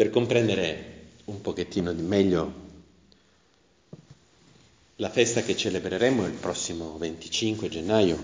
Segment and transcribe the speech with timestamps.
[0.00, 2.52] per comprendere un pochettino di meglio
[4.96, 8.18] la festa che celebreremo il prossimo 25 gennaio,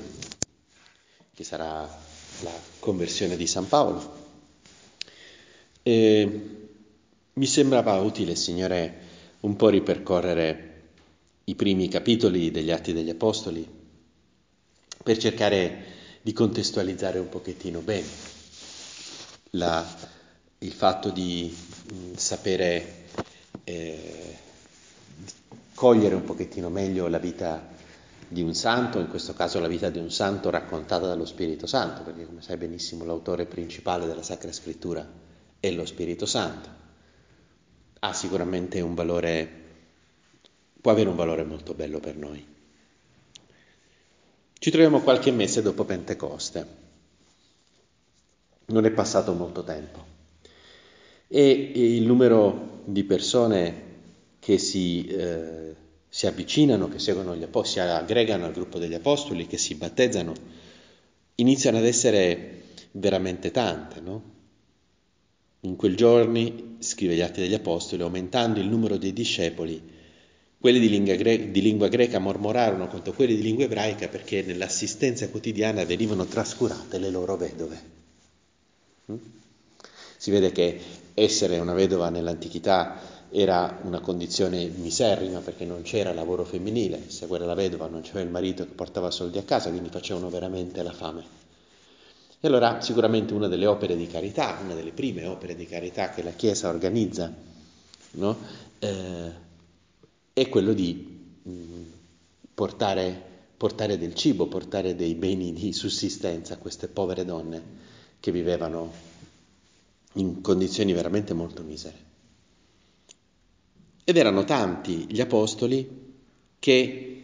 [1.35, 1.81] che sarà
[2.41, 4.29] la conversione di San Paolo.
[5.83, 6.41] E
[7.35, 9.01] mi sembrava utile, Signore,
[9.41, 10.85] un po' ripercorrere
[11.45, 13.69] i primi capitoli degli Atti degli Apostoli
[15.03, 15.85] per cercare
[16.23, 18.09] di contestualizzare un pochettino bene
[19.51, 20.15] la,
[20.67, 23.05] il fatto di mh, mm, sapere
[23.63, 24.37] eh,
[25.75, 27.75] cogliere un pochettino meglio la vita
[28.29, 32.03] di un santo, in questo caso la vita di un santo raccontata dallo Spirito Santo,
[32.03, 35.09] perché come sai benissimo l'autore principale della Sacra Scrittura
[35.61, 36.69] è lo Spirito Santo.
[38.01, 39.49] Ha sicuramente un valore,
[40.81, 42.55] può avere un valore molto bello per noi.
[44.59, 46.67] Ci troviamo qualche mese dopo Pentecoste,
[48.67, 50.16] non è passato molto tempo
[51.29, 53.85] e il numero di persone
[54.39, 55.75] che si, eh,
[56.09, 60.33] si avvicinano, che seguono gli apostoli, si aggregano al gruppo degli apostoli, che si battezzano,
[61.37, 64.35] iniziano ad essere veramente tante, no?
[65.61, 69.83] In quei giorni, scrive gli Atti degli Apostoli, aumentando il numero dei discepoli,
[70.59, 75.29] quelli di lingua, gre- di lingua greca mormorarono contro quelli di lingua ebraica perché nell'assistenza
[75.29, 77.81] quotidiana venivano trascurate le loro vedove.
[79.11, 79.17] Mm?
[80.17, 80.81] Si vede che
[81.19, 83.01] essere una vedova nell'antichità
[83.31, 88.21] era una condizione miserrima perché non c'era lavoro femminile, se quella la vedova non c'era
[88.21, 91.25] il marito che portava soldi a casa, quindi facevano veramente la fame.
[92.39, 96.23] E allora sicuramente una delle opere di carità, una delle prime opere di carità che
[96.23, 97.33] la Chiesa organizza,
[98.13, 98.37] no?
[98.79, 99.31] eh,
[100.35, 101.83] è quello di mh, mm,
[102.53, 103.23] portare,
[103.57, 107.63] portare del cibo, portare dei beni di sussistenza a queste povere donne
[108.21, 109.15] che vivevano
[110.17, 112.05] in condizioni veramente molto misere.
[114.05, 116.05] Ed erano tanti gli apostoli
[116.59, 117.17] che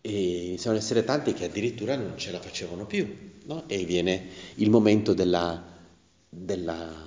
[0.00, 3.06] e iniziano ad essere tanti che addirittura non ce la facevano più,
[3.44, 3.64] no?
[3.66, 5.62] e viene il momento della,
[6.28, 7.06] della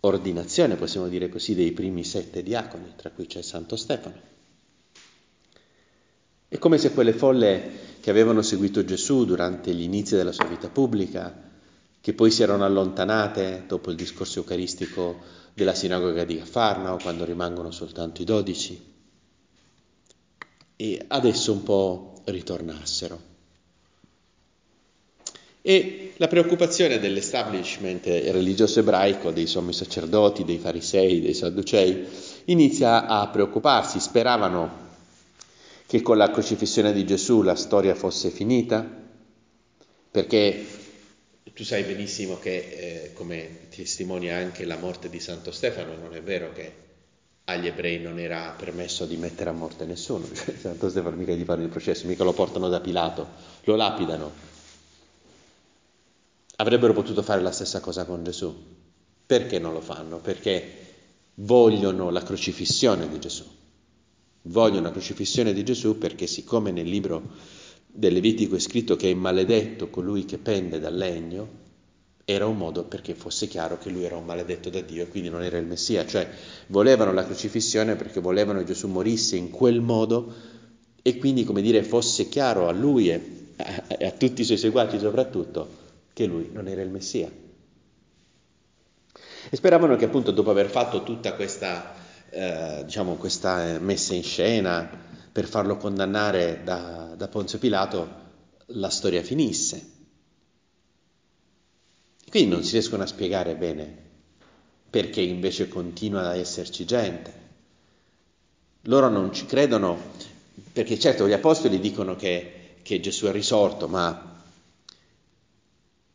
[0.00, 4.30] ordinazione, possiamo dire così, dei primi sette diaconi, tra cui c'è Santo Stefano.
[6.48, 7.70] È come se quelle folle
[8.00, 11.50] che avevano seguito Gesù durante gli inizi della sua vita pubblica,
[12.02, 15.20] che poi si erano allontanate dopo il discorso eucaristico
[15.54, 18.90] della sinagoga di Gaffarnao, quando rimangono soltanto i dodici,
[20.74, 23.30] e adesso un po' ritornassero.
[25.62, 32.04] E la preoccupazione dell'establishment religioso ebraico, dei sommi sacerdoti, dei farisei, dei sadducei,
[32.46, 34.80] inizia a preoccuparsi, speravano
[35.86, 38.84] che con la crocifissione di Gesù la storia fosse finita,
[40.10, 40.80] perché
[41.52, 46.22] tu sai benissimo che, eh, come testimonia anche la morte di Santo Stefano, non è
[46.22, 46.80] vero che
[47.44, 51.44] agli ebrei non era permesso di mettere a morte nessuno, cioè, Santo Stefano mica gli
[51.44, 53.26] fanno il processo, mica lo portano da Pilato,
[53.64, 54.50] lo lapidano.
[56.56, 58.54] Avrebbero potuto fare la stessa cosa con Gesù.
[59.26, 60.18] Perché non lo fanno?
[60.18, 60.82] Perché
[61.34, 63.44] vogliono la crocifissione di Gesù.
[64.42, 67.22] Vogliono la crocifissione di Gesù perché siccome nel libro
[67.94, 71.60] del Levitico è scritto che è maledetto colui che pende dal legno,
[72.24, 75.28] era un modo perché fosse chiaro che lui era un maledetto da Dio e quindi
[75.28, 76.26] non era il Messia, cioè
[76.68, 80.32] volevano la crocifissione perché volevano che Gesù morisse in quel modo
[81.02, 83.20] e quindi, come dire, fosse chiaro a lui e
[83.56, 85.80] a, tutti i suoi seguaci soprattutto
[86.14, 87.30] che lui non era il Messia.
[89.50, 91.92] E speravano che appunto dopo aver fatto tutta questa,
[92.30, 98.20] eh, diciamo, questa messa in scena per farlo condannare da, da Ponzio Pilato,
[98.66, 99.90] la storia finisse.
[102.28, 104.10] Quindi non si riescono a spiegare bene
[104.92, 107.32] perché invece continua ad esserci gente.
[108.82, 109.98] Loro non ci credono,
[110.70, 114.42] perché certo gli apostoli dicono che, che Gesù è risorto, ma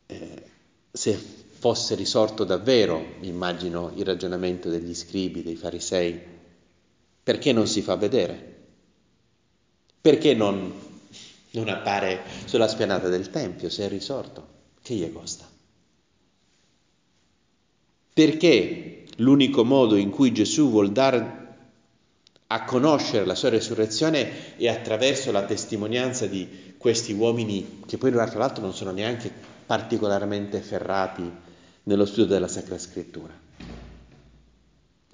[0.05, 0.43] eh,
[0.91, 6.21] se fosse risorto davvero, immagino il ragionamento degli scribi, dei farisei,
[7.23, 8.56] perché non si fa vedere?
[10.07, 10.71] Perché non,
[11.51, 14.47] non appare sulla spianata del Tempio se è risorto?
[14.81, 15.45] Che gli costa?
[18.13, 21.47] Perché l'unico modo in cui Gesù vuol dare
[22.47, 28.31] a conoscere la sua resurrezione è attraverso la testimonianza di questi uomini che poi tra
[28.33, 29.29] l'altro non sono neanche
[29.65, 31.29] particolarmente ferrati
[31.83, 33.37] nello studio della Sacra Scrittura.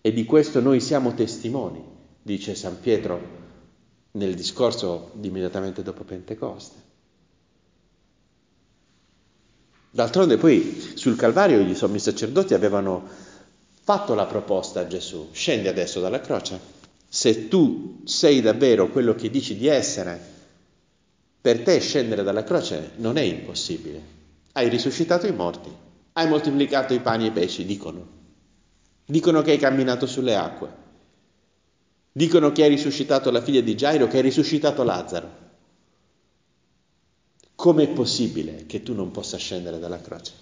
[0.02, 1.84] E di questo noi siamo testimoni,
[2.22, 3.42] dice San Pietro
[4.14, 6.92] nel discorso immediatamente dopo Pentecoste.
[9.92, 13.08] D'altronde poi sul Calvario i sommi sacerdoti avevano
[13.84, 16.60] fatto la proposta a Gesù, scendi adesso dalla croce.
[17.08, 20.20] Se tu sei davvero quello che dici di essere,
[21.40, 24.02] per te scendere dalla croce non è impossibile.
[24.54, 25.70] Hai risuscitato i morti,
[26.14, 28.08] hai moltiplicato i pani e i pesci, dicono.
[29.06, 30.83] Dicono che hai camminato sulle acque.
[32.16, 35.42] Dicono che hai risuscitato la figlia di Gairo, che hai risuscitato Lazzaro.
[37.56, 40.34] Com'è possibile che tu non possa scendere dalla croce?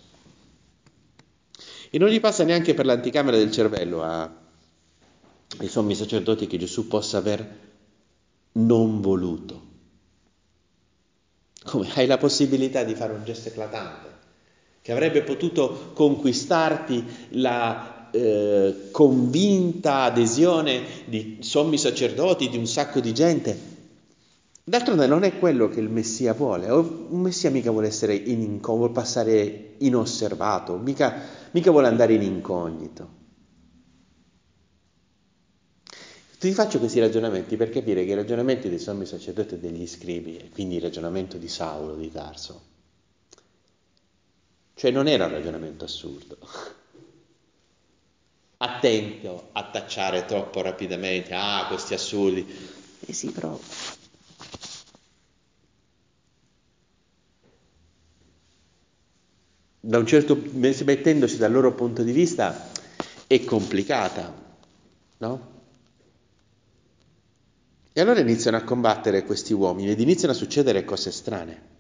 [1.90, 4.30] E non gli passa neanche per l'anticamera del cervello a,
[5.60, 7.60] ai sommi sacerdoti che Gesù possa aver
[8.54, 9.70] non voluto.
[11.64, 14.10] Come hai la possibilità di fare un gesto eclatante
[14.82, 23.14] che avrebbe potuto conquistarti la eh, convinta adesione di sommi sacerdoti, di un sacco di
[23.14, 23.70] gente.
[24.64, 28.76] D'altronde non è quello che il Messia vuole, un Messia mica vuole essere in incognito,
[28.76, 31.14] vuole passare inosservato, mica,
[31.52, 33.20] mica vuole andare in incognito.
[36.40, 40.38] Ti faccio questi ragionamenti per capire che i ragionamenti dei sommi sacerdoti e degli scribi,
[40.38, 42.62] e quindi il ragionamento di Saulo di Tarso,
[44.74, 46.38] cioè non era un ragionamento assurdo
[48.64, 52.46] attento a tacciare troppo rapidamente, ah, questi assurdi.
[53.06, 53.60] Eh sì, però...
[59.84, 62.70] Da un certo, mettendosi dal loro punto di vista,
[63.26, 64.32] è complicata,
[65.18, 65.50] no?
[67.94, 71.71] E allora iniziano a combattere questi uomini ed iniziano a succedere cose strane.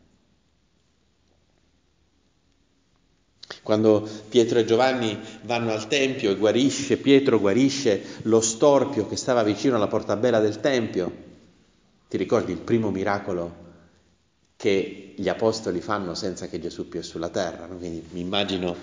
[3.64, 9.44] Quando Pietro e Giovanni vanno al Tempio e guarisce, Pietro guarisce lo storpio che stava
[9.44, 11.30] vicino alla portabella del Tempio.
[12.08, 13.60] Ti ricordi il primo miracolo
[14.56, 17.66] che gli apostoli fanno senza che Gesù più è sulla terra?
[17.66, 17.78] No?
[17.78, 18.76] Quindi mi immagino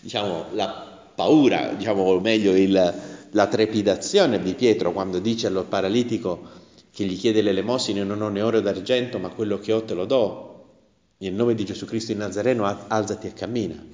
[0.00, 2.94] diciamo, la paura, diciamo, o meglio il,
[3.30, 6.62] la trepidazione di Pietro quando dice al paralitico
[6.92, 10.04] che gli chiede l'elemosina, non ho né oro d'argento, ma quello che ho te lo
[10.04, 10.50] do.
[11.18, 13.93] Nel nome di Gesù Cristo in Nazareno alzati e cammina.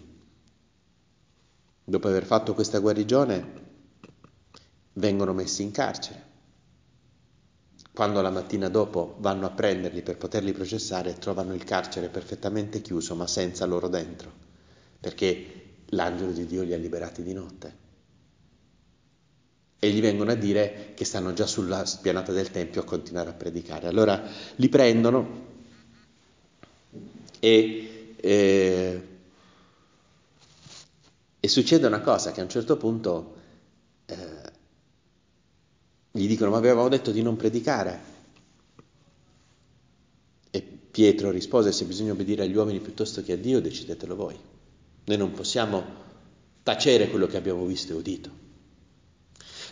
[1.84, 3.68] Dopo aver fatto questa guarigione,
[4.94, 6.28] vengono messi in carcere.
[7.92, 13.14] Quando la mattina dopo vanno a prenderli per poterli processare, trovano il carcere perfettamente chiuso,
[13.14, 14.32] ma senza loro dentro,
[15.00, 15.60] perché
[15.90, 17.76] l'angelo di Dio li ha liberati di notte.
[19.78, 23.34] E gli vengono a dire che stanno già sulla spianata del Tempio a continuare a
[23.34, 23.88] predicare.
[23.88, 24.22] Allora
[24.56, 25.48] li prendono
[27.40, 28.99] e eh,
[31.50, 33.34] succede una cosa che a un certo punto
[34.06, 34.16] eh,
[36.12, 38.08] gli dicono ma avevamo detto di non predicare.
[40.50, 40.60] E
[40.90, 44.38] Pietro rispose se bisogna obbedire agli uomini piuttosto che a Dio decidetelo voi.
[45.04, 45.84] Noi non possiamo
[46.62, 48.30] tacere quello che abbiamo visto e udito.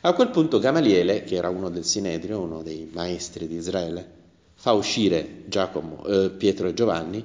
[0.02, 4.16] A quel punto Gamaliele, che era uno del Sinedrio, uno dei maestri di Israele,
[4.54, 7.24] fa uscire Giacomo, eh, Pietro e Giovanni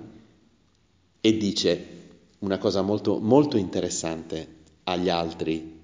[1.21, 2.02] e dice
[2.43, 5.79] una cosa molto, molto interessante agli altri,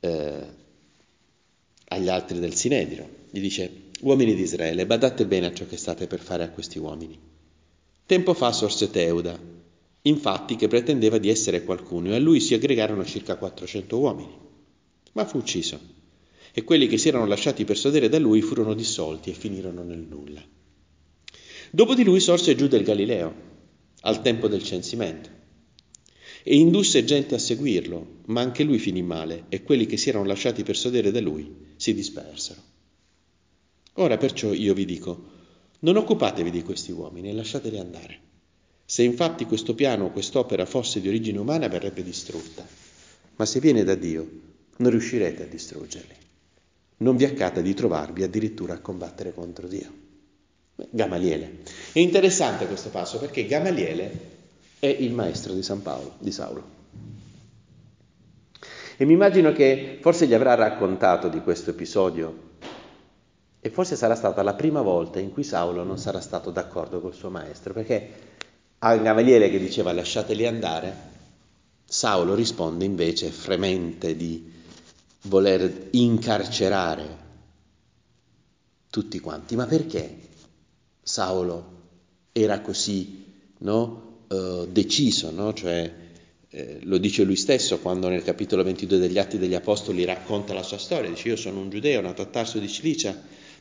[0.00, 0.46] eh,
[1.88, 3.08] agli altri del Sinedrio.
[3.30, 6.78] Gli dice, uomini di Israele, badate bene a ciò che state per fare a questi
[6.78, 7.18] uomini.
[8.06, 9.38] Tempo fa sorse Teuda,
[10.02, 14.36] infatti che pretendeva di essere qualcuno, e a lui si aggregarono circa 400 uomini.
[15.12, 15.78] Ma fu ucciso,
[16.52, 20.42] e quelli che si erano lasciati persuadere da lui furono dissolti e finirono nel nulla.
[21.70, 23.46] Dopo di lui sorse giù del Galileo,
[24.00, 25.36] al tempo del censimento
[26.42, 30.24] e indusse gente a seguirlo, ma anche lui finì male e quelli che si erano
[30.24, 32.60] lasciati persuadere da lui si dispersero.
[33.94, 35.36] Ora perciò io vi dico,
[35.80, 38.20] non occupatevi di questi uomini e lasciateli andare.
[38.84, 42.66] Se infatti questo piano o quest'opera fosse di origine umana verrebbe distrutta,
[43.36, 44.28] ma se viene da Dio
[44.78, 46.14] non riuscirete a distruggerli.
[46.98, 50.06] Non vi accada di trovarvi addirittura a combattere contro Dio.
[50.90, 51.58] Gamaliele.
[51.92, 54.36] È interessante questo passo perché Gamaliele
[54.78, 56.76] è il maestro di San Paolo, di Saulo.
[58.96, 62.46] E mi immagino che forse gli avrà raccontato di questo episodio
[63.60, 67.14] e forse sarà stata la prima volta in cui Saulo non sarà stato d'accordo col
[67.14, 68.10] suo maestro, perché
[68.78, 70.94] al cavaliere che diceva lasciateli andare,
[71.84, 74.52] Saulo risponde invece fremente di
[75.22, 77.26] voler incarcerare
[78.90, 79.56] tutti quanti.
[79.56, 80.18] Ma perché
[81.02, 81.76] Saulo
[82.32, 83.24] era così,
[83.58, 84.07] no?
[84.28, 85.52] Uh, deciso, no?
[85.52, 85.92] cioè,
[86.50, 90.62] eh, lo dice lui stesso quando nel capitolo 22 degli Atti degli Apostoli racconta la
[90.62, 93.14] sua storia, dice io sono un giudeo nato a Tarso di Cilicia,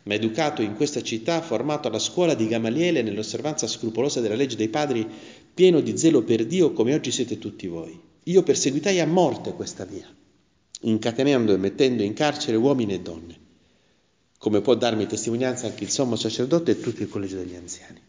[0.04, 4.70] ma educato in questa città, formato alla scuola di Gamaliele nell'osservanza scrupolosa della legge dei
[4.70, 5.06] padri,
[5.54, 8.00] pieno di zelo per Dio come oggi siete tutti voi.
[8.24, 10.08] Io perseguitai a morte questa via.
[10.82, 13.40] incatenando e mettendo in carcere uomini e donne,
[14.38, 18.00] come può darmi testimonianza anche il sommo sacerdote e tutto il collegio degli anziani.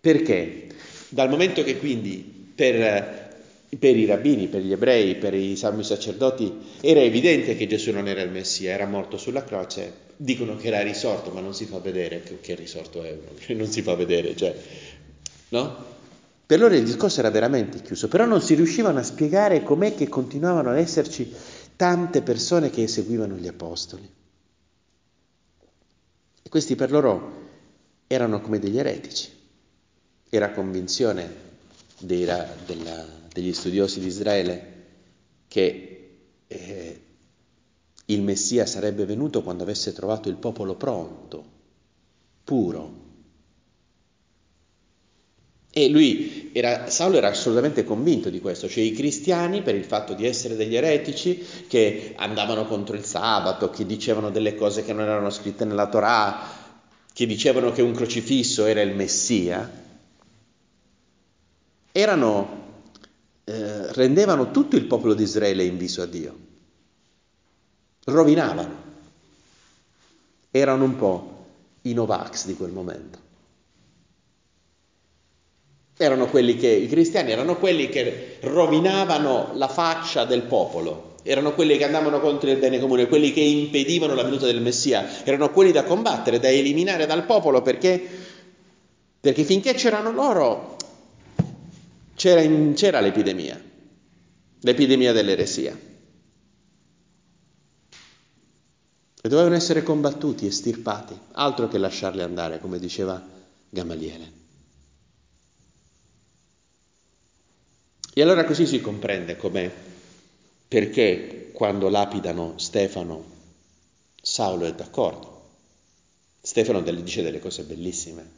[0.00, 0.66] Perché?
[1.08, 3.36] Dal momento che quindi per,
[3.78, 8.08] per, i rabbini, per gli ebrei, per i sommi sacerdoti era evidente che Gesù non
[8.08, 11.78] era il Messia, era morto sulla croce, dicono che era risorto, ma non si fa
[11.78, 14.54] vedere che, risorto è uno, non si fa vedere, cioè,
[15.48, 15.88] no?
[16.46, 20.08] Per loro il discorso era veramente chiuso, però non si riuscivano a spiegare com'è che
[20.08, 21.32] continuavano ad esserci
[21.76, 24.10] tante persone che seguivano gli apostoli.
[26.42, 27.48] E questi per loro
[28.08, 29.39] erano come degli eretici.
[30.30, 31.28] Era convinzione
[31.98, 34.78] dei, della, degli studiosi di Israele
[35.48, 37.00] che eh,
[38.06, 41.44] il Messia sarebbe venuto quando avesse trovato il popolo pronto,
[42.44, 43.00] puro,
[45.72, 50.14] e lui era, Saulo era assolutamente convinto di questo, cioè i cristiani per il fatto
[50.14, 55.04] di essere degli eretici che andavano contro il sabato, che dicevano delle cose che non
[55.04, 56.40] erano scritte nella Torah,
[57.12, 59.70] che dicevano che un crocifisso era il Messia,
[61.92, 62.48] erano,
[63.44, 66.36] eh, rendevano tutto il popolo di Israele in viso a Dio,
[68.04, 68.88] rovinavano,
[70.50, 71.46] erano un po'
[71.82, 73.28] i Novax di quel momento.
[75.96, 81.76] Erano quelli che, i cristiani erano quelli che rovinavano la faccia del popolo, erano quelli
[81.76, 85.72] che andavano contro il bene comune, quelli che impedivano la venuta del Messia, erano quelli
[85.72, 88.02] da combattere, da eliminare dal popolo perché,
[89.20, 90.78] perché finché c'erano loro
[92.20, 93.58] c'era, in, c'era l'epidemia,
[94.60, 95.74] l'epidemia dell'eresia.
[99.22, 103.26] E dovevano essere combattuti, estirpati, altro che lasciarli andare, come diceva
[103.70, 104.32] Gamaliele.
[108.12, 109.72] E allora così si comprende com'è,
[110.68, 113.24] perché quando lapidano Stefano,
[114.20, 115.52] Saulo è d'accordo.
[116.38, 118.30] Stefano dice delle cose bellissime,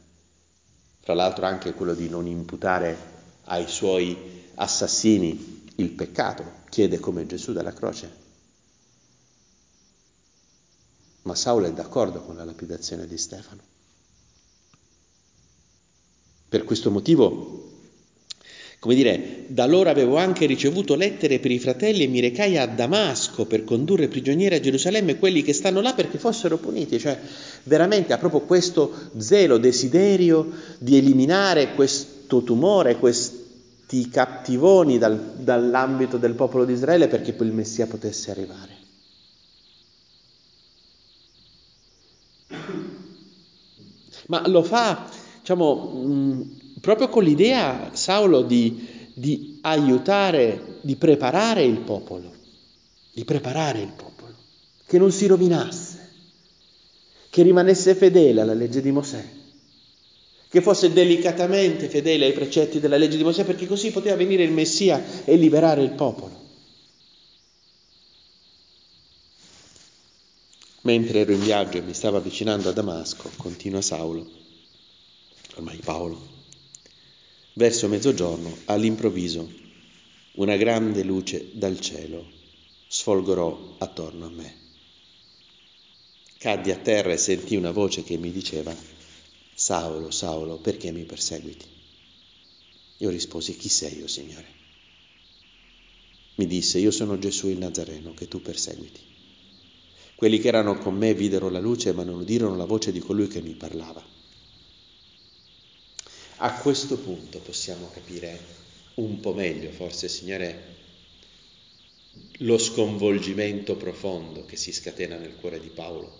[1.01, 7.53] fra l'altro anche quello di non imputare ai suoi assassini il peccato, chiede come Gesù
[7.53, 8.21] dalla croce.
[11.23, 13.61] Ma Saulo è d'accordo con la lapidazione di Stefano.
[16.49, 17.63] Per questo motivo
[18.83, 22.65] come dire, da loro avevo anche ricevuto lettere per i fratelli e mi recai a
[22.65, 26.99] Damasco per condurre prigionieri a Gerusalemme quelli che stanno là perché fossero puniti.
[26.99, 27.17] Cioè,
[27.63, 36.33] veramente ha proprio questo zelo, desiderio di eliminare questo tumore, questi cattivoni dal, dall'ambito del
[36.33, 38.81] popolo di Israele perché poi il Messia potesse arrivare.
[44.27, 46.47] Ma lo fa, diciamo,
[46.79, 52.31] proprio con l'idea, Saulo, di, di aiutare, di preparare il popolo,
[53.13, 54.33] di preparare il popolo,
[54.85, 56.09] che non si rovinasse,
[57.29, 59.23] che rimanesse fedele alla legge di Mosè,
[60.53, 64.51] che fosse delicatamente fedele ai precetti della legge di Mosè, perché così poteva venire il
[64.51, 66.41] Messia e liberare il popolo.
[70.81, 74.29] Mentre ero in viaggio e mi stavo avvicinando a Damasco, continua Saulo,
[75.55, 76.21] ormai Paolo,
[77.53, 79.51] Verso mezzogiorno, all'improvviso,
[80.33, 82.25] una grande luce dal cielo
[82.87, 84.55] sfolgorò attorno a me.
[86.37, 88.75] Caddi a terra e sentii una voce che mi diceva,
[89.63, 91.65] Saulo, Saulo, perché mi perseguiti?
[92.97, 94.45] Io risposi, chi sei io, Signore?
[96.35, 98.99] Mi disse, io sono Gesù il Nazareno che tu perseguiti.
[100.15, 103.29] Quelli che erano con me videro la luce ma non udirono la voce di colui
[103.29, 104.05] che mi parlava.
[106.39, 108.37] A questo punto possiamo capire
[108.95, 110.75] un po' meglio, forse, Signore,
[112.39, 116.19] lo sconvolgimento profondo che si scatena nel cuore di Paolo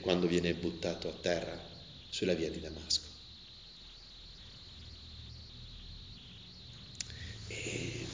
[0.00, 1.76] quando viene buttato a terra
[2.18, 3.06] sulla via di Damasco.
[7.46, 8.06] E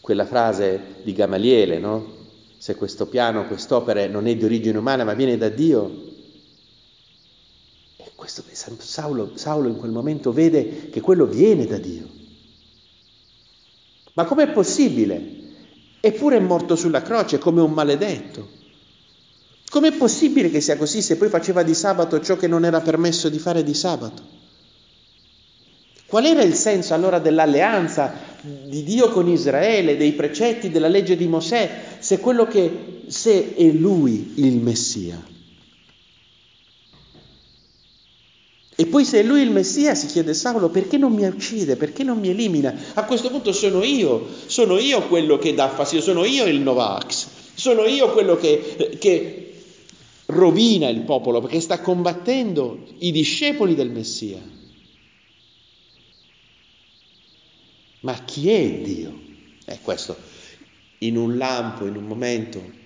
[0.00, 2.18] quella frase di Gamaliele, no?
[2.58, 6.08] Se questo piano, quest'opera non è di origine umana ma viene da Dio,
[8.16, 8.42] questo,
[8.78, 12.08] Saulo, Saulo in quel momento vede che quello viene da Dio.
[14.14, 15.38] Ma com'è possibile?
[16.00, 18.58] Eppure è morto sulla croce come un maledetto.
[19.70, 23.28] Com'è possibile che sia così se poi faceva di sabato ciò che non era permesso
[23.28, 24.20] di fare di sabato?
[26.06, 28.12] Qual era il senso allora dell'alleanza
[28.42, 34.32] di Dio con Israele, dei precetti della legge di Mosè, se che se è lui
[34.36, 35.24] il Messia?
[38.74, 42.02] E poi se è lui il Messia, si chiede Saulo, perché non mi uccide, perché
[42.02, 42.74] non mi elimina?
[42.94, 47.28] A questo punto sono io, sono io quello che dà fastidio, sono io il Novax,
[47.54, 49.49] sono io quello che, che
[50.30, 54.40] rovina il popolo perché sta combattendo i discepoli del Messia.
[58.00, 59.28] Ma chi è Dio?
[59.64, 60.16] È questo,
[60.98, 62.78] in un lampo, in un momento,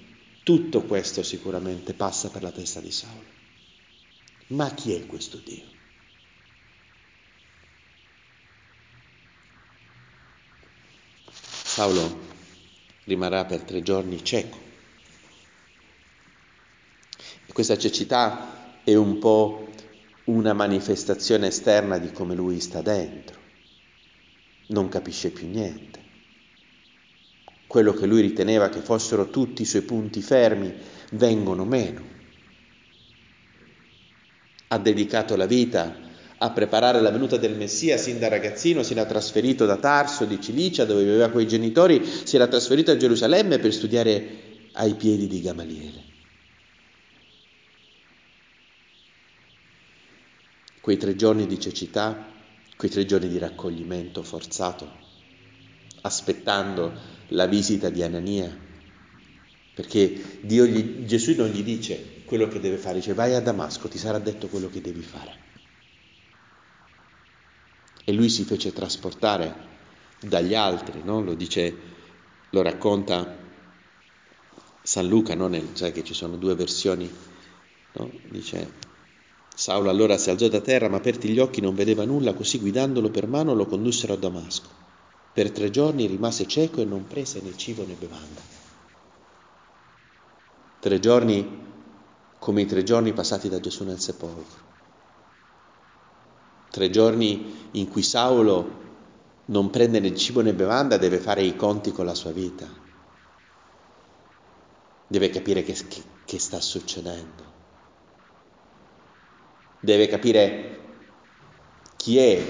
[0.42, 3.32] tutto questo sicuramente passa per la testa di Saulo.
[4.48, 5.72] Ma chi è questo Dio?
[11.74, 12.20] Saulo
[13.04, 14.63] rimarrà per tre giorni cieco.
[17.54, 19.68] Questa cecità è un po'
[20.24, 23.38] una manifestazione esterna di come lui sta dentro.
[24.70, 26.00] Non capisce più niente.
[27.68, 30.74] Quello che lui riteneva che fossero tutti i suoi punti fermi
[31.12, 32.02] vengono meno.
[34.66, 35.96] Ha dedicato la vita
[36.36, 40.40] a preparare la venuta del Messia sin da ragazzino, si era trasferito da Tarso di
[40.40, 44.26] Cilicia dove viveva con i genitori, si era trasferito a Gerusalemme per studiare
[44.72, 46.13] ai piedi di Gamaliele.
[50.84, 52.30] Quei tre giorni di cecità,
[52.76, 54.86] quei tre giorni di raccoglimento forzato,
[56.02, 56.92] aspettando
[57.28, 58.54] la visita di Anania,
[59.72, 63.96] perché gli, Gesù non gli dice quello che deve fare, dice vai a Damasco, ti
[63.96, 65.38] sarà detto quello che devi fare.
[68.04, 69.54] E lui si fece trasportare
[70.20, 71.22] dagli altri, no?
[71.22, 71.74] lo dice,
[72.50, 73.38] lo racconta
[74.82, 75.46] San Luca, no?
[75.48, 77.10] Nel, sai che ci sono due versioni,
[77.92, 78.10] no?
[78.28, 78.83] dice
[79.64, 83.08] Saulo allora si alzò da terra, ma aperti gli occhi non vedeva nulla, così guidandolo
[83.08, 84.68] per mano lo condussero a Damasco.
[85.32, 88.42] Per tre giorni rimase cieco e non prese né cibo né bevanda.
[90.80, 91.62] Tre giorni
[92.38, 94.72] come i tre giorni passati da Gesù nel sepolcro
[96.74, 98.82] tre giorni in cui Saulo
[99.46, 102.66] non prende né cibo né bevanda, deve fare i conti con la sua vita,
[105.06, 107.53] deve capire che, che, che sta succedendo,
[109.84, 110.78] deve capire
[111.96, 112.42] chi è,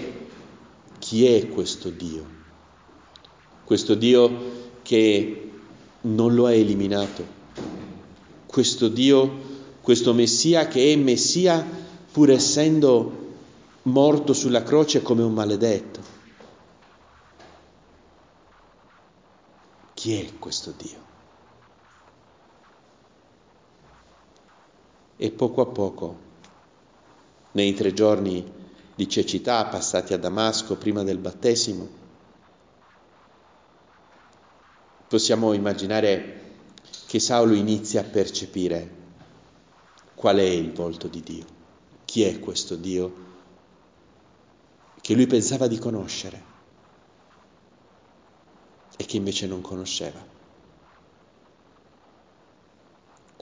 [0.99, 2.25] chi è questo Dio,
[3.65, 5.51] questo Dio che
[6.03, 7.27] non lo ha eliminato,
[8.47, 11.67] questo Dio, questo Messia che è Messia
[12.13, 13.23] pur essendo
[13.83, 16.13] morto sulla croce come un maledetto.
[19.95, 21.03] Chi è questo Dio?
[25.17, 26.24] E poco a poco,
[27.55, 28.45] nei tre giorni
[28.95, 31.89] di cecità passati a Damasco prima del battesimo,
[35.09, 36.43] possiamo immaginare
[37.07, 39.03] che Saulo inizia a percepire
[40.15, 41.45] qual è il volto di Dio,
[42.05, 43.23] chi è questo Dio
[45.01, 46.43] che lui pensava di conoscere
[48.97, 50.34] e che invece non conosceva.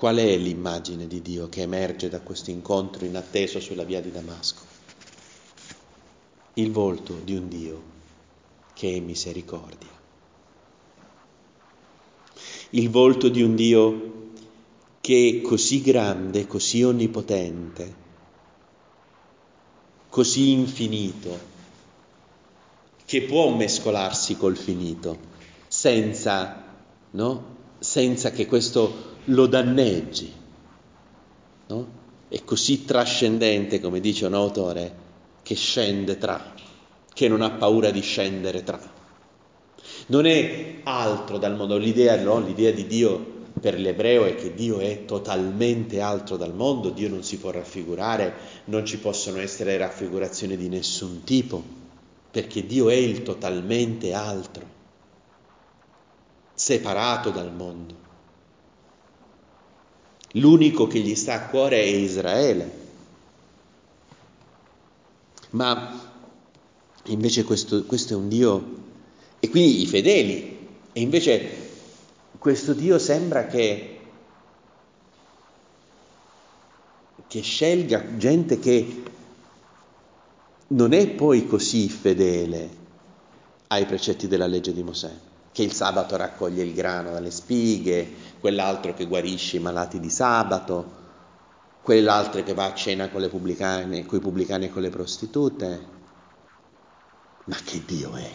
[0.02, 4.62] Qual è l'immagine di Dio che emerge da questo incontro inatteso sulla via di Damasco?
[6.54, 7.82] Il volto di un Dio
[8.74, 9.92] che è misericordia.
[12.70, 14.30] Il volto di un Dio
[15.00, 17.94] che è così grande, così onnipotente,
[20.08, 21.38] così infinito,
[23.04, 25.16] che può mescolarsi col finito,
[25.68, 26.64] senza,
[27.12, 27.60] no?
[27.82, 30.32] Senza che questo lo danneggi.
[31.68, 32.00] No?
[32.28, 34.94] È così trascendente, come dice un autore,
[35.42, 36.54] che scende tra,
[37.12, 38.80] che non ha paura di scendere tra.
[40.06, 42.40] Non è altro dal mondo, l'idea, no?
[42.40, 47.22] l'idea di Dio per l'ebreo è che Dio è totalmente altro dal mondo, Dio non
[47.22, 48.34] si può raffigurare,
[48.66, 51.80] non ci possono essere raffigurazioni di nessun tipo
[52.32, 54.64] perché Dio è il totalmente altro,
[56.62, 57.94] separato dal mondo.
[60.34, 62.80] L'unico che gli sta a cuore è Israele.
[65.50, 66.00] Ma
[67.06, 68.80] invece questo, questo è un Dio,
[69.40, 71.50] e quindi i fedeli, e invece
[72.38, 74.00] questo Dio sembra che,
[77.26, 79.02] che scelga gente che
[80.68, 82.70] non è poi così fedele
[83.66, 88.10] ai precetti della legge di Mosè, che il sabato raccoglie il grano dalle spighe,
[88.40, 91.00] quell'altro che guarisce i malati di sabato,
[91.82, 95.86] quell'altro che va a cena con, pubblicane, con i pubblicani e con le prostitute.
[97.44, 98.30] Ma che Dio è?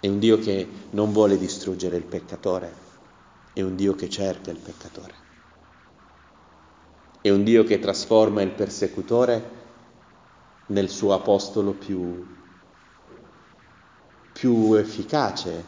[0.00, 2.74] È un Dio che non vuole distruggere il peccatore,
[3.52, 5.14] è un Dio che cerca il peccatore,
[7.20, 9.61] è un Dio che trasforma il persecutore
[10.66, 12.26] nel suo apostolo più,
[14.32, 15.64] più efficace,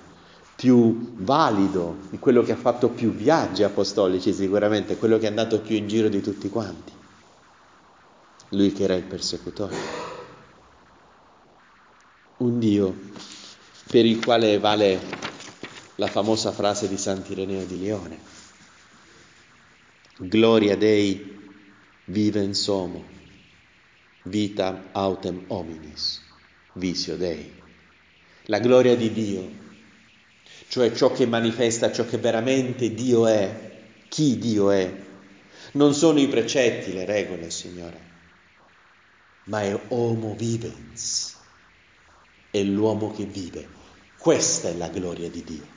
[0.56, 5.60] più valido, di quello che ha fatto più viaggi apostolici sicuramente, quello che è andato
[5.60, 6.92] più in giro di tutti quanti,
[8.50, 9.76] lui che era il persecutore.
[12.36, 12.94] Un Dio
[13.90, 15.00] per il quale vale
[15.96, 18.18] la famosa frase di Sant'Ireneo di Lione.
[20.16, 21.42] Gloria Dei
[22.06, 23.04] vivens homo,
[24.24, 26.22] vita autem hominis,
[26.74, 27.52] visio Dei.
[28.46, 29.50] La gloria di Dio,
[30.68, 33.72] cioè ciò che manifesta ciò che veramente Dio è,
[34.08, 35.02] chi Dio è.
[35.72, 38.00] Non sono i precetti, le regole, Signore,
[39.44, 41.36] ma è homo vivens,
[42.50, 43.68] è l'uomo che vive.
[44.16, 45.73] Questa è la gloria di Dio.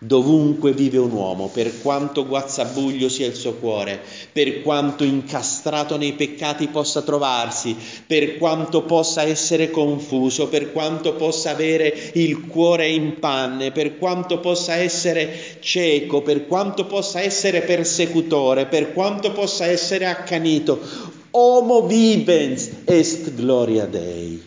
[0.00, 6.12] Dovunque vive un uomo, per quanto guazzabuglio sia il suo cuore, per quanto incastrato nei
[6.12, 13.18] peccati possa trovarsi, per quanto possa essere confuso, per quanto possa avere il cuore in
[13.18, 20.06] panne, per quanto possa essere cieco, per quanto possa essere persecutore, per quanto possa essere
[20.06, 20.78] accanito,
[21.32, 24.40] homo vivens est gloria Dei.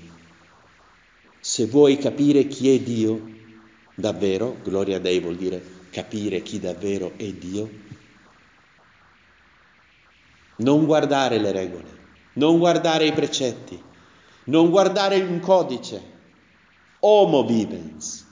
[1.41, 3.31] Se vuoi capire chi è Dio,
[4.01, 7.69] davvero, gloria a Dei vuol dire capire chi davvero è Dio.
[10.57, 11.97] Non guardare le regole,
[12.33, 13.81] non guardare i precetti,
[14.45, 16.09] non guardare un codice.
[16.99, 18.25] Homo vivens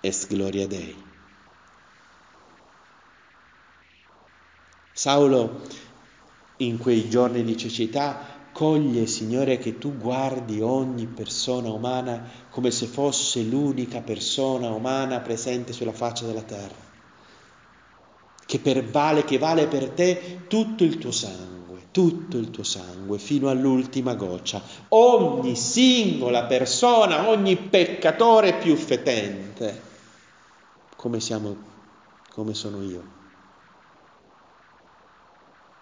[0.00, 1.04] est gloria Dei.
[4.92, 5.60] Saulo
[6.58, 12.86] in quei giorni di cecità Coglie, Signore, che tu guardi ogni persona umana come se
[12.86, 16.74] fosse l'unica persona umana presente sulla faccia della terra,
[18.46, 23.18] che, per vale, che vale per te tutto il tuo sangue, tutto il tuo sangue,
[23.18, 24.62] fino all'ultima goccia.
[24.88, 29.82] Ogni singola persona, ogni peccatore più fetente,
[30.96, 31.54] come siamo,
[32.30, 33.04] come sono io.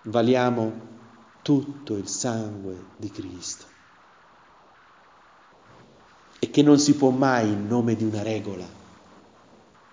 [0.03, 0.95] Valiamo
[1.45, 3.67] tutto il sangue di Cristo.
[6.39, 8.67] E che non si può mai in nome di una regola,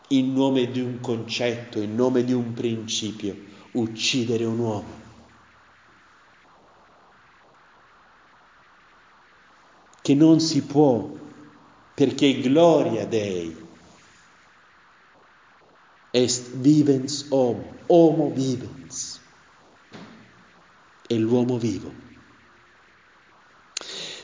[0.07, 3.35] in nome di un concetto, in nome di un principio,
[3.73, 4.99] uccidere un uomo.
[10.01, 11.09] Che non si può,
[11.93, 13.59] perché gloria Dei
[16.13, 19.10] est vivens homo, homo vivens
[21.13, 21.91] è l'uomo vivo.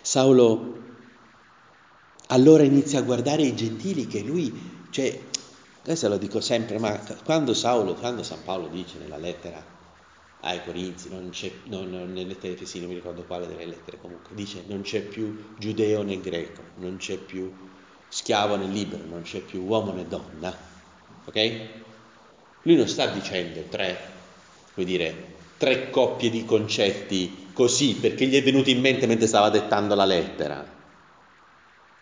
[0.01, 0.75] Saulo
[2.27, 5.17] allora inizia a guardare i gentili che lui, cioè,
[5.83, 9.63] questo lo dico sempre, ma quando Saulo, quando San Paolo dice nella lettera
[10.41, 14.35] ai Corinzi, non c'è, non, nelle lettere Efesini, non mi ricordo quale delle lettere comunque,
[14.35, 17.51] dice non c'è più giudeo né greco, non c'è più
[18.09, 20.55] schiavo né libero, non c'è più uomo né donna,
[21.25, 21.59] ok?
[22.63, 23.97] Lui non sta dicendo tre,
[24.73, 29.49] come dire, tre coppie di concetti così perché gli è venuto in mente mentre stava
[29.49, 30.75] dettando la lettera.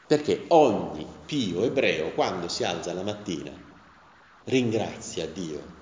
[0.07, 3.51] Perché ogni pio ebreo quando si alza la mattina
[4.43, 5.73] ringrazia Dio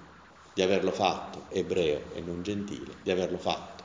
[0.54, 3.84] di averlo fatto ebreo e non gentile, di averlo fatto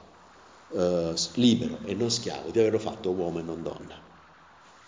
[0.72, 3.98] eh, libero e non schiavo, di averlo fatto uomo e non donna.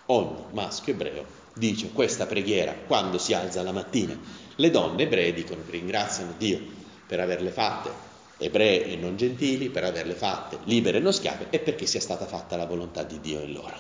[0.06, 4.16] Ogni maschio ebreo dice questa preghiera quando si alza la mattina.
[4.56, 6.60] Le donne ebree dicono ringraziano Dio
[7.06, 8.09] per averle fatte
[8.40, 12.26] ebrei e non gentili, per averle fatte libere e non schiave, e perché sia stata
[12.26, 13.74] fatta la volontà di Dio in loro.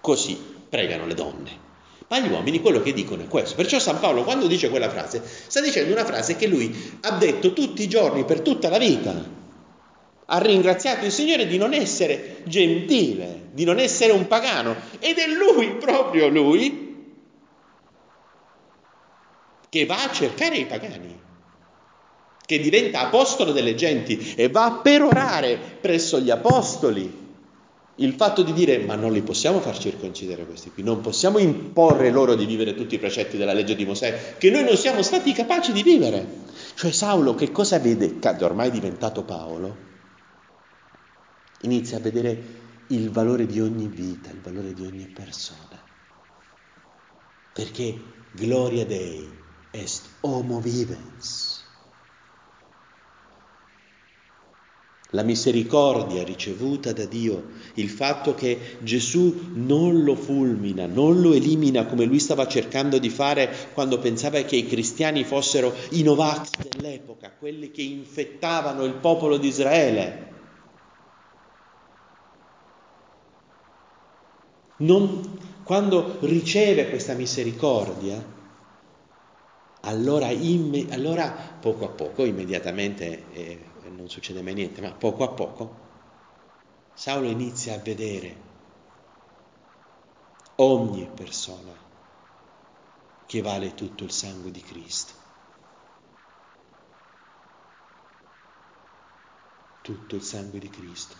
[0.00, 0.36] Così
[0.68, 1.62] pregano le donne.
[2.08, 3.56] Ma gli uomini quello che dicono è questo.
[3.56, 7.52] Perciò San Paolo quando dice quella frase, sta dicendo una frase che lui ha detto
[7.52, 9.42] tutti i giorni per tutta la vita.
[10.26, 14.76] Ha ringraziato il Signore di non essere gentile, di non essere un pagano.
[15.00, 16.82] Ed è lui, proprio lui,
[19.68, 21.22] che va a cercare i pagani
[22.46, 27.22] che diventa apostolo delle genti e va a perorare presso gli apostoli
[27.98, 32.10] il fatto di dire ma non li possiamo far circoncidere questi qui, non possiamo imporre
[32.10, 35.32] loro di vivere tutti i precetti della legge di Mosè che noi non siamo stati
[35.32, 36.42] capaci di vivere.
[36.74, 38.16] Cioè Saulo che cosa vede?
[38.40, 39.76] Ormai diventato Paolo,
[41.62, 45.82] inizia a vedere il valore di ogni vita, il valore di ogni persona.
[47.52, 47.96] Perché
[48.32, 49.30] gloria Dei
[49.70, 51.43] est homo vivens
[55.14, 61.86] la misericordia ricevuta da Dio, il fatto che Gesù non lo fulmina, non lo elimina
[61.86, 67.32] come lui stava cercando di fare quando pensava che i cristiani fossero i Novax dell'epoca,
[67.38, 70.32] quelli che infettavano il popolo di Israele.
[74.76, 78.22] Non, quando riceve questa misericordia,
[79.84, 85.28] allora, imme, allora poco a poco, immediatamente, eh, non succede mai niente, ma poco a
[85.28, 85.82] poco,
[86.92, 88.52] Saulo inizia a vedere
[90.56, 91.72] ogni persona
[93.26, 95.12] che vale tutto il sangue di Cristo.
[99.80, 101.16] Tutto il sangue di Cristo.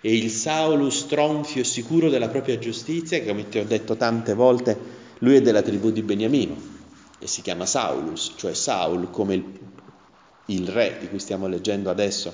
[0.00, 4.34] E il Saulo stronfio e sicuro della propria giustizia, che come ti ho detto tante
[4.34, 4.78] volte,
[5.18, 6.77] lui è della tribù di Beniamino
[7.18, 9.58] e si chiama Saulus, cioè Saul come il,
[10.46, 12.32] il re di cui stiamo leggendo adesso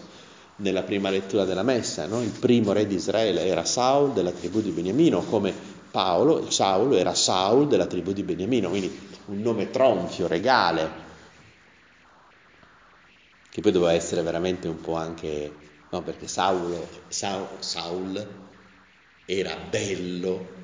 [0.56, 2.22] nella prima lettura della messa, no?
[2.22, 5.52] il primo re di Israele era Saul della tribù di Beniamino, come
[5.90, 8.92] Paolo, Saulo era Saul della tribù di Beniamino, quindi
[9.26, 10.90] un nome tronfio, regale,
[13.48, 15.54] che poi doveva essere veramente un po' anche,
[15.88, 18.28] no, perché Saulo, Saul, Saul
[19.24, 20.63] era bello,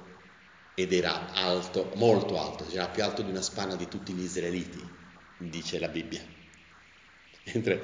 [0.82, 4.80] ed era alto, molto alto, era più alto di una spanna di tutti gli israeliti,
[5.38, 6.20] dice la Bibbia.
[7.52, 7.82] Mentre,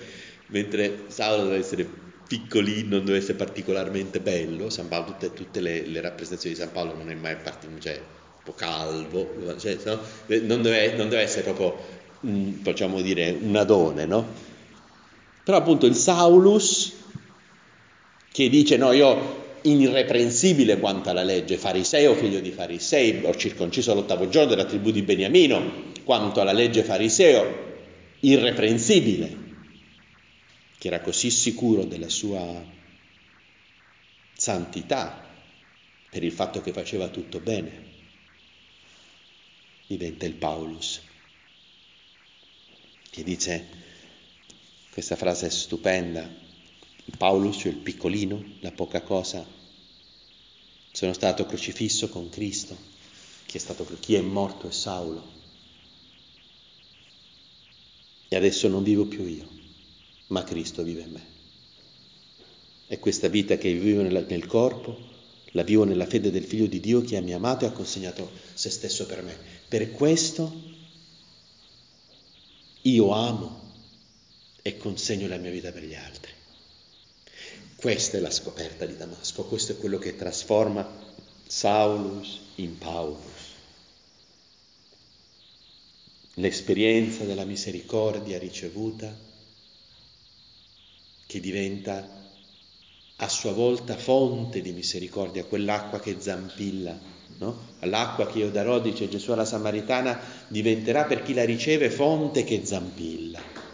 [0.48, 1.88] mentre Saulo doveva essere
[2.26, 6.94] piccolino, non doveva essere particolarmente bello, Paolo, tutte, tutte le, le, rappresentazioni di San Paolo
[6.94, 10.00] non è mai partito, cioè un po' calvo, cioè, no?
[10.42, 11.76] non, deve, non, deve, essere proprio,
[12.20, 14.26] mh, facciamo dire, un adone, no?
[15.42, 16.94] Però appunto il Saulus
[18.32, 24.28] che dice no, io irreprensibile quanto alla legge, fariseo, figlio di farisei, ho circonciso l'ottavo
[24.28, 27.64] giorno della tribù di Beniamino, quanto alla legge fariseo,
[28.20, 29.44] irreprensibile,
[30.78, 32.64] che era così sicuro della sua
[34.34, 35.24] santità
[36.10, 37.84] per il fatto che faceva tutto bene,
[39.86, 41.00] diventa il Paulus,
[43.10, 43.66] che dice,
[44.90, 46.44] questa frase stupenda,
[47.16, 49.46] Paulus, cioè il piccolino, la poca cosa,
[50.92, 52.76] sono stato crocifisso con Cristo.
[53.46, 55.34] Chi è, stato, chi è morto è Saulo.
[58.28, 59.48] E adesso non vivo più io,
[60.28, 61.24] ma Cristo vive in me.
[62.88, 64.98] E questa vita che vivo nel, nel corpo,
[65.52, 68.30] la vivo nella fede del Figlio di Dio che mi ha amato e ha consegnato
[68.54, 69.36] se stesso per me.
[69.68, 70.52] Per questo
[72.82, 73.64] io amo
[74.62, 76.35] e consegno la mia vita per gli altri.
[77.86, 80.84] Questa è la scoperta di Damasco, questo è quello che trasforma
[81.46, 83.52] Saulus in Paulus.
[86.34, 89.16] L'esperienza della misericordia ricevuta
[91.28, 92.28] che diventa
[93.18, 96.98] a sua volta fonte di misericordia, quell'acqua che zampilla,
[97.38, 97.68] no?
[97.82, 100.18] L'acqua che io darò, dice Gesù alla Samaritana,
[100.48, 103.65] diventerà per chi la riceve fonte che zampilla.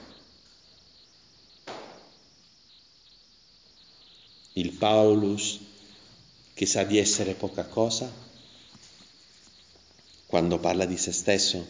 [4.55, 5.61] Il Paulus
[6.53, 8.13] che sa di essere poca cosa,
[10.27, 11.67] quando parla di se stesso,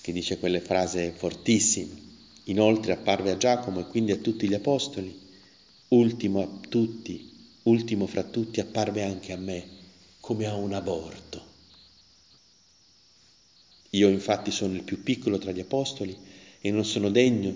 [0.00, 2.06] che dice quelle frasi fortissime.
[2.44, 5.16] Inoltre apparve a Giacomo e quindi a tutti gli apostoli,
[5.88, 7.30] ultimo a tutti,
[7.64, 9.68] ultimo fra tutti apparve anche a me,
[10.20, 11.46] come a un aborto.
[13.90, 16.16] Io infatti sono il più piccolo tra gli apostoli
[16.60, 17.54] e non sono degno,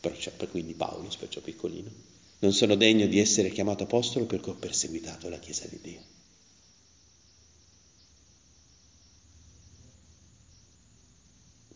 [0.00, 1.90] perciò, quindi Paolo, perciò piccolino,
[2.42, 6.00] non sono degno di essere chiamato apostolo perché ho perseguitato la Chiesa di Dio.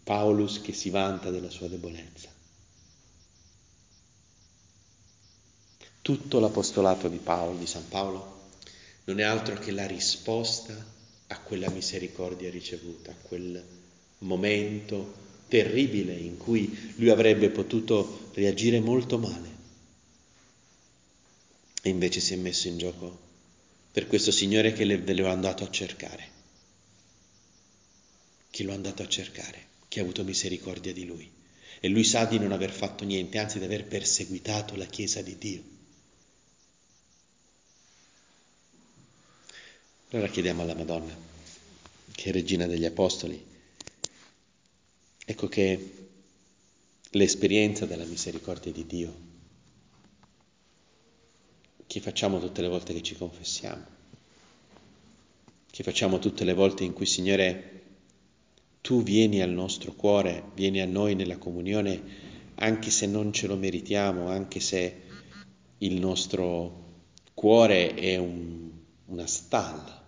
[0.02, 2.29] Paulus che si vanta della sua debolezza.
[6.02, 8.50] Tutto l'apostolato di Paolo, di San Paolo,
[9.05, 10.74] non è altro che la risposta
[11.29, 13.64] a quella misericordia ricevuta, a quel
[14.18, 19.56] momento terribile in cui lui avrebbe potuto reagire molto male
[21.87, 23.16] e invece si è messo in gioco
[23.92, 26.31] per questo Signore che ve lo è andato a cercare,
[28.51, 31.31] che lo è andato a cercare, che ha avuto misericordia di lui.
[31.79, 35.38] E lui sa di non aver fatto niente, anzi di aver perseguitato la Chiesa di
[35.38, 35.62] Dio.
[40.11, 41.16] Allora chiediamo alla Madonna,
[42.11, 43.40] che è regina degli Apostoli,
[45.25, 46.09] ecco che
[47.11, 49.26] l'esperienza della misericordia di Dio
[51.97, 53.83] che facciamo tutte le volte che ci confessiamo,
[55.71, 57.85] che facciamo tutte le volte in cui, Signore,
[58.83, 62.03] tu vieni al nostro cuore, vieni a noi nella comunione,
[62.57, 65.05] anche se non ce lo meritiamo, anche se
[65.79, 66.85] il nostro
[67.33, 68.71] cuore è un,
[69.07, 70.05] una stalla.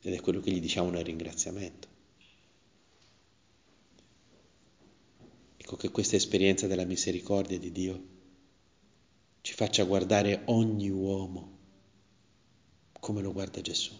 [0.00, 1.88] Ed è quello che gli diciamo nel ringraziamento.
[5.56, 8.16] Ecco che questa esperienza della misericordia di Dio
[9.48, 11.56] ci faccia guardare ogni uomo
[13.00, 13.92] come lo guarda Gesù.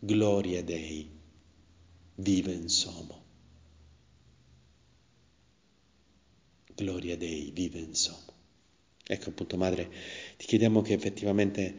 [0.00, 1.08] Gloria Dei,
[2.16, 3.22] vive in somo.
[6.74, 8.32] Gloria Dei, vive in somo.
[9.04, 9.88] Ecco appunto, Madre,
[10.38, 11.74] ti chiediamo che effettivamente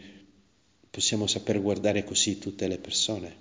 [0.90, 3.36] possiamo saper guardare così tutte le persone,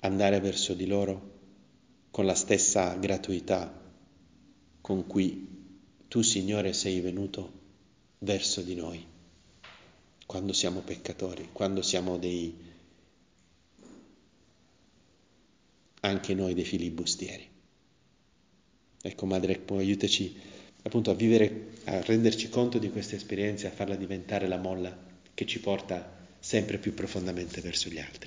[0.00, 1.38] andare verso di loro
[2.10, 3.90] con la stessa gratuità
[4.82, 5.48] con cui
[6.08, 7.57] tu, Signore, sei venuto
[8.18, 9.04] verso di noi,
[10.26, 12.54] quando siamo peccatori, quando siamo dei,
[16.00, 17.48] anche noi dei filibustieri.
[19.00, 20.36] Ecco, Madre, aiutaci
[20.82, 24.96] appunto a vivere, a renderci conto di queste esperienze, a farla diventare la molla
[25.34, 28.26] che ci porta sempre più profondamente verso gli altri.